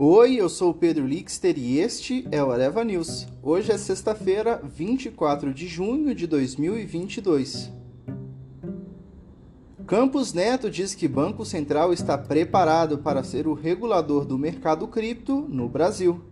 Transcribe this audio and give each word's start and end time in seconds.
Oi, 0.00 0.36
eu 0.36 0.48
sou 0.48 0.70
o 0.70 0.74
Pedro 0.74 1.04
Lixter 1.04 1.58
e 1.58 1.80
este 1.80 2.24
é 2.30 2.40
o 2.40 2.52
Areva 2.52 2.84
News. 2.84 3.26
Hoje 3.42 3.72
é 3.72 3.76
sexta-feira, 3.76 4.62
24 4.62 5.52
de 5.52 5.66
junho 5.66 6.14
de 6.14 6.24
2022. 6.24 7.68
Campos 9.88 10.32
Neto 10.32 10.70
diz 10.70 10.94
que 10.94 11.08
Banco 11.08 11.44
Central 11.44 11.92
está 11.92 12.16
preparado 12.16 12.98
para 12.98 13.24
ser 13.24 13.48
o 13.48 13.54
regulador 13.54 14.24
do 14.24 14.38
mercado 14.38 14.86
cripto 14.86 15.44
no 15.48 15.68
Brasil. 15.68 16.22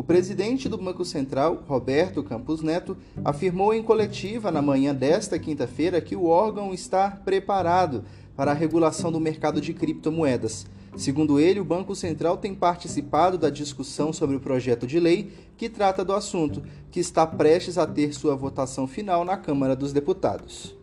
O 0.00 0.02
presidente 0.02 0.66
do 0.66 0.78
Banco 0.78 1.04
Central, 1.04 1.62
Roberto 1.68 2.22
Campos 2.22 2.62
Neto, 2.62 2.96
afirmou 3.22 3.74
em 3.74 3.82
coletiva 3.82 4.50
na 4.50 4.62
manhã 4.62 4.94
desta 4.94 5.38
quinta-feira 5.38 6.00
que 6.00 6.16
o 6.16 6.24
órgão 6.24 6.72
está 6.72 7.10
preparado 7.10 8.02
para 8.34 8.50
a 8.50 8.54
regulação 8.54 9.12
do 9.12 9.20
mercado 9.20 9.60
de 9.60 9.74
criptomoedas. 9.74 10.64
Segundo 10.96 11.38
ele, 11.38 11.60
o 11.60 11.66
Banco 11.66 11.94
Central 11.94 12.38
tem 12.38 12.54
participado 12.54 13.36
da 13.36 13.50
discussão 13.50 14.10
sobre 14.10 14.34
o 14.36 14.40
projeto 14.40 14.86
de 14.86 14.98
lei 14.98 15.32
que 15.58 15.68
trata 15.68 16.02
do 16.02 16.14
assunto, 16.14 16.62
que 16.90 16.98
está 16.98 17.26
prestes 17.26 17.76
a 17.76 17.86
ter 17.86 18.14
sua 18.14 18.34
votação 18.34 18.86
final 18.86 19.22
na 19.22 19.36
Câmara 19.36 19.76
dos 19.76 19.92
Deputados. 19.92 20.74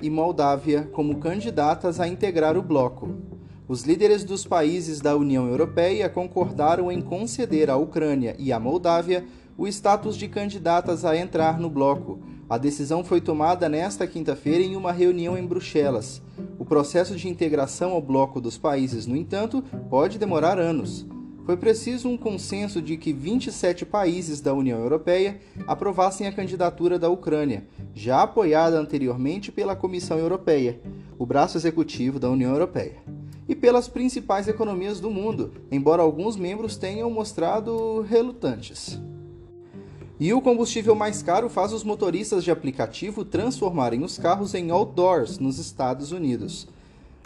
e 0.00 0.08
Moldávia 0.08 0.88
como 0.92 1.18
candidatas 1.18 1.98
a 1.98 2.06
integrar 2.06 2.56
o 2.56 2.62
bloco. 2.62 3.33
Os 3.66 3.82
líderes 3.82 4.24
dos 4.24 4.46
países 4.46 5.00
da 5.00 5.16
União 5.16 5.48
Europeia 5.48 6.06
concordaram 6.06 6.92
em 6.92 7.00
conceder 7.00 7.70
à 7.70 7.76
Ucrânia 7.76 8.36
e 8.38 8.52
à 8.52 8.60
Moldávia 8.60 9.24
o 9.56 9.66
status 9.66 10.18
de 10.18 10.28
candidatas 10.28 11.02
a 11.02 11.16
entrar 11.16 11.58
no 11.58 11.70
bloco. 11.70 12.18
A 12.48 12.58
decisão 12.58 13.02
foi 13.02 13.22
tomada 13.22 13.66
nesta 13.66 14.06
quinta-feira 14.06 14.62
em 14.62 14.76
uma 14.76 14.92
reunião 14.92 15.38
em 15.38 15.46
Bruxelas. 15.46 16.20
O 16.58 16.64
processo 16.66 17.16
de 17.16 17.26
integração 17.26 17.92
ao 17.92 18.02
bloco 18.02 18.38
dos 18.38 18.58
países, 18.58 19.06
no 19.06 19.16
entanto, 19.16 19.64
pode 19.88 20.18
demorar 20.18 20.58
anos. 20.58 21.06
Foi 21.46 21.56
preciso 21.56 22.08
um 22.08 22.18
consenso 22.18 22.82
de 22.82 22.98
que 22.98 23.14
27 23.14 23.86
países 23.86 24.42
da 24.42 24.52
União 24.52 24.78
Europeia 24.78 25.38
aprovassem 25.66 26.26
a 26.26 26.32
candidatura 26.32 26.98
da 26.98 27.08
Ucrânia, 27.08 27.66
já 27.94 28.22
apoiada 28.22 28.78
anteriormente 28.78 29.50
pela 29.50 29.76
Comissão 29.76 30.18
Europeia, 30.18 30.80
o 31.18 31.24
braço 31.24 31.56
executivo 31.56 32.18
da 32.18 32.30
União 32.30 32.50
Europeia, 32.50 32.96
e 33.48 33.54
pelas 33.54 33.88
principais 33.88 34.48
economias 34.48 35.00
do 35.00 35.10
mundo, 35.10 35.52
embora 35.70 36.02
alguns 36.02 36.36
membros 36.36 36.76
tenham 36.76 37.10
mostrado 37.10 38.02
relutantes. 38.02 39.00
E 40.18 40.32
o 40.32 40.40
combustível 40.40 40.94
mais 40.94 41.22
caro 41.22 41.48
faz 41.48 41.72
os 41.72 41.82
motoristas 41.82 42.44
de 42.44 42.50
aplicativo 42.50 43.24
transformarem 43.24 44.02
os 44.04 44.16
carros 44.16 44.54
em 44.54 44.70
outdoors 44.70 45.38
nos 45.38 45.58
Estados 45.58 46.12
Unidos. 46.12 46.68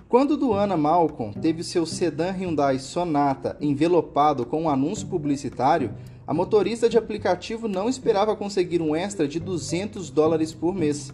Quando 0.08 0.38
Duana 0.38 0.76
Malcolm 0.76 1.34
teve 1.38 1.62
seu 1.62 1.84
sedã 1.84 2.32
Hyundai 2.32 2.78
Sonata 2.78 3.58
envelopado 3.60 4.46
com 4.46 4.62
um 4.62 4.70
anúncio 4.70 5.06
publicitário, 5.06 5.92
a 6.28 6.34
motorista 6.34 6.90
de 6.90 6.98
aplicativo 6.98 7.66
não 7.66 7.88
esperava 7.88 8.36
conseguir 8.36 8.82
um 8.82 8.94
extra 8.94 9.26
de 9.26 9.40
200 9.40 10.10
dólares 10.10 10.52
por 10.52 10.74
mês. 10.74 11.10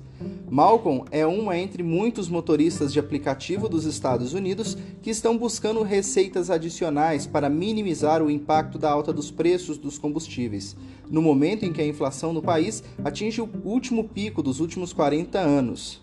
Malcolm 0.51 1.05
é 1.13 1.25
uma 1.25 1.57
entre 1.57 1.85
muitos 1.85 2.29
motoristas 2.29 2.93
de 2.93 2.99
aplicativo 2.99 3.69
dos 3.69 3.85
Estados 3.85 4.35
Unidos 4.35 4.77
que 5.01 5.11
estão 5.11 5.39
buscando 5.39 5.85
receitas 5.85 6.51
adicionais 6.51 7.29
para 7.29 7.49
minimizar 7.49 8.25
o 8.25 8.29
impacto 8.29 8.77
da 8.77 8.91
alta 8.91 9.13
dos 9.13 9.31
preços 9.31 9.79
dos 9.79 9.99
combustíveis, 9.99 10.77
no 11.09 11.23
momento 11.23 11.65
em 11.65 11.73
que 11.73 11.81
a 11.81 11.87
inflação 11.87 12.33
no 12.33 12.43
país 12.43 12.83
atinge 13.05 13.41
o 13.41 13.49
último 13.63 14.09
pico 14.09 14.43
dos 14.43 14.59
últimos 14.59 14.93
40 14.93 15.39
anos. 15.39 16.03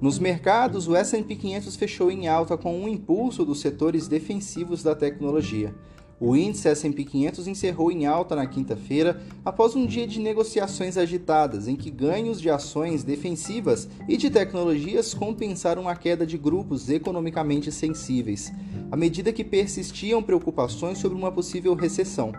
Nos 0.00 0.20
mercados, 0.20 0.86
o 0.86 0.94
S&P 0.94 1.34
500 1.34 1.74
fechou 1.74 2.12
em 2.12 2.28
alta 2.28 2.56
com 2.56 2.80
um 2.80 2.86
impulso 2.86 3.44
dos 3.44 3.60
setores 3.60 4.06
defensivos 4.06 4.84
da 4.84 4.94
tecnologia. 4.94 5.74
O 6.24 6.36
índice 6.36 6.68
S&P 6.68 7.02
500 7.02 7.48
encerrou 7.48 7.90
em 7.90 8.06
alta 8.06 8.36
na 8.36 8.46
quinta-feira 8.46 9.20
após 9.44 9.74
um 9.74 9.84
dia 9.84 10.06
de 10.06 10.20
negociações 10.20 10.96
agitadas 10.96 11.66
em 11.66 11.74
que 11.74 11.90
ganhos 11.90 12.40
de 12.40 12.48
ações 12.48 13.02
defensivas 13.02 13.88
e 14.08 14.16
de 14.16 14.30
tecnologias 14.30 15.14
compensaram 15.14 15.88
a 15.88 15.96
queda 15.96 16.24
de 16.24 16.38
grupos 16.38 16.88
economicamente 16.88 17.72
sensíveis, 17.72 18.52
à 18.88 18.96
medida 18.96 19.32
que 19.32 19.42
persistiam 19.42 20.22
preocupações 20.22 20.98
sobre 20.98 21.18
uma 21.18 21.32
possível 21.32 21.74
recessão. 21.74 22.30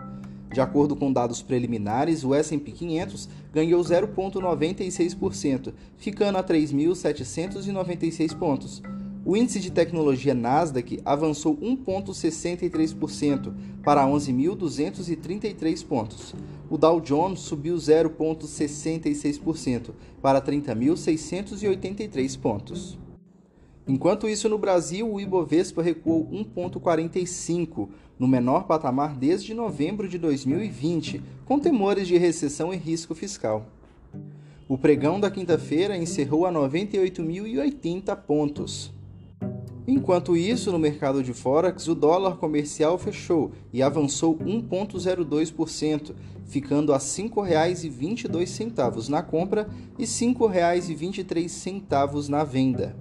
De 0.50 0.62
acordo 0.62 0.96
com 0.96 1.12
dados 1.12 1.42
preliminares, 1.42 2.24
o 2.24 2.32
S&P 2.32 2.72
500 2.72 3.28
ganhou 3.52 3.82
0,96%, 3.82 5.74
ficando 5.98 6.38
a 6.38 6.42
3.796 6.42 8.34
pontos. 8.38 8.80
O 9.26 9.38
índice 9.38 9.58
de 9.58 9.72
tecnologia 9.72 10.34
Nasdaq 10.34 11.00
avançou 11.02 11.56
1,63% 11.56 13.54
para 13.82 14.06
11.233 14.06 15.82
pontos. 15.86 16.34
O 16.68 16.76
Dow 16.76 17.00
Jones 17.00 17.40
subiu 17.40 17.76
0,66% 17.76 19.92
para 20.20 20.42
30.683 20.42 22.38
pontos. 22.38 22.98
Enquanto 23.88 24.28
isso, 24.28 24.46
no 24.46 24.58
Brasil, 24.58 25.10
o 25.10 25.18
Ibovespa 25.18 25.82
recuou 25.82 26.28
1,45, 26.30 27.88
no 28.18 28.28
menor 28.28 28.66
patamar 28.66 29.16
desde 29.16 29.54
novembro 29.54 30.06
de 30.06 30.18
2020, 30.18 31.22
com 31.46 31.58
temores 31.58 32.06
de 32.06 32.18
recessão 32.18 32.74
e 32.74 32.76
risco 32.76 33.14
fiscal. 33.14 33.64
O 34.68 34.76
pregão 34.78 35.20
da 35.20 35.30
quinta-feira 35.30 35.96
encerrou 35.96 36.44
a 36.46 36.52
98.080 36.52 38.16
pontos. 38.16 38.93
Enquanto 39.86 40.34
isso, 40.34 40.72
no 40.72 40.78
mercado 40.78 41.22
de 41.22 41.34
Forex, 41.34 41.86
o 41.88 41.94
dólar 41.94 42.38
comercial 42.38 42.96
fechou 42.96 43.52
e 43.70 43.82
avançou 43.82 44.34
1,02%, 44.38 46.14
ficando 46.46 46.94
a 46.94 46.96
R$ 46.96 47.02
5,22 47.02 49.08
na 49.08 49.22
compra 49.22 49.68
e 49.98 50.04
R$ 50.04 50.08
5,23 50.08 52.28
na 52.28 52.44
venda. 52.44 52.96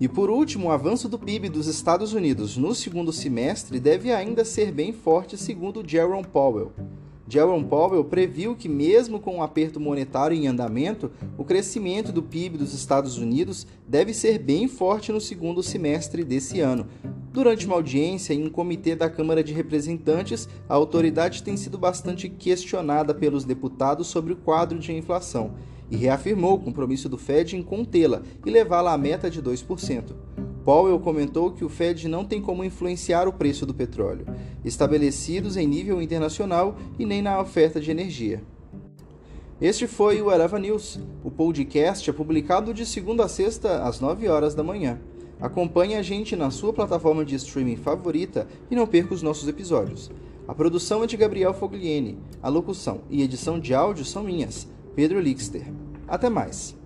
E 0.00 0.08
por 0.08 0.30
último, 0.30 0.68
o 0.68 0.70
avanço 0.70 1.08
do 1.08 1.18
PIB 1.18 1.48
dos 1.48 1.66
Estados 1.66 2.12
Unidos 2.12 2.56
no 2.56 2.72
segundo 2.74 3.12
semestre 3.12 3.80
deve 3.80 4.12
ainda 4.12 4.44
ser 4.44 4.70
bem 4.72 4.92
forte, 4.92 5.36
segundo 5.36 5.82
Jerome 5.86 6.26
Powell. 6.26 6.72
Jerome 7.32 7.64
Powell 7.64 8.04
previu 8.04 8.54
que, 8.54 8.68
mesmo 8.68 9.18
com 9.18 9.36
o 9.36 9.38
um 9.38 9.42
aperto 9.42 9.80
monetário 9.80 10.36
em 10.36 10.46
andamento, 10.46 11.10
o 11.38 11.42
crescimento 11.42 12.12
do 12.12 12.22
PIB 12.22 12.58
dos 12.58 12.74
Estados 12.74 13.16
Unidos 13.16 13.66
deve 13.88 14.12
ser 14.12 14.38
bem 14.38 14.68
forte 14.68 15.10
no 15.10 15.18
segundo 15.18 15.62
semestre 15.62 16.24
desse 16.24 16.60
ano. 16.60 16.86
Durante 17.32 17.64
uma 17.64 17.76
audiência 17.76 18.34
em 18.34 18.46
um 18.46 18.50
comitê 18.50 18.94
da 18.94 19.08
Câmara 19.08 19.42
de 19.42 19.54
Representantes, 19.54 20.46
a 20.68 20.74
autoridade 20.74 21.42
tem 21.42 21.56
sido 21.56 21.78
bastante 21.78 22.28
questionada 22.28 23.14
pelos 23.14 23.46
deputados 23.46 24.08
sobre 24.08 24.34
o 24.34 24.36
quadro 24.36 24.78
de 24.78 24.92
inflação 24.92 25.54
e 25.90 25.96
reafirmou 25.96 26.56
o 26.56 26.60
compromisso 26.60 27.08
do 27.08 27.16
Fed 27.16 27.56
em 27.56 27.62
contê-la 27.62 28.20
e 28.44 28.50
levá-la 28.50 28.92
à 28.92 28.98
meta 28.98 29.30
de 29.30 29.42
2%. 29.42 30.12
Powell 30.64 30.98
comentou 31.00 31.50
que 31.50 31.64
o 31.64 31.68
Fed 31.68 32.06
não 32.06 32.24
tem 32.24 32.40
como 32.40 32.64
influenciar 32.64 33.26
o 33.26 33.32
preço 33.32 33.66
do 33.66 33.74
petróleo, 33.74 34.26
estabelecidos 34.64 35.56
em 35.56 35.66
nível 35.66 36.00
internacional 36.00 36.76
e 36.98 37.04
nem 37.04 37.20
na 37.20 37.40
oferta 37.40 37.80
de 37.80 37.90
energia. 37.90 38.42
Este 39.60 39.86
foi 39.86 40.20
o 40.20 40.30
Arava 40.30 40.58
News. 40.58 40.98
O 41.22 41.30
podcast 41.30 42.08
é 42.08 42.12
publicado 42.12 42.74
de 42.74 42.84
segunda 42.84 43.24
a 43.24 43.28
sexta 43.28 43.82
às 43.84 44.00
9 44.00 44.28
horas 44.28 44.54
da 44.54 44.62
manhã. 44.62 45.00
Acompanhe 45.40 45.96
a 45.96 46.02
gente 46.02 46.36
na 46.36 46.50
sua 46.50 46.72
plataforma 46.72 47.24
de 47.24 47.34
streaming 47.34 47.76
favorita 47.76 48.46
e 48.70 48.76
não 48.76 48.86
perca 48.86 49.14
os 49.14 49.22
nossos 49.22 49.48
episódios. 49.48 50.10
A 50.46 50.54
produção 50.54 51.02
é 51.02 51.06
de 51.06 51.16
Gabriel 51.16 51.54
Fogliene, 51.54 52.18
a 52.42 52.48
locução 52.48 53.02
e 53.08 53.22
edição 53.22 53.58
de 53.58 53.74
áudio 53.74 54.04
são 54.04 54.24
minhas, 54.24 54.68
Pedro 54.94 55.20
Lixter. 55.20 55.64
Até 56.08 56.28
mais! 56.28 56.81